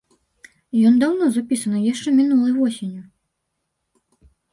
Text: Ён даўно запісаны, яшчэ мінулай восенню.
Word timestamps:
Ён 0.89 0.95
даўно 1.03 1.27
запісаны, 1.35 1.77
яшчэ 1.91 2.07
мінулай 2.19 2.53
восенню. 2.61 3.03